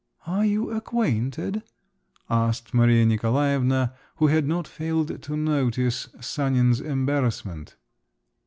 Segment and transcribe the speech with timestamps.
[0.25, 1.61] "Are you acquainted?"
[2.27, 7.75] asked Maria Nikolaevna who had not failed to notice Sanin's embarrassment.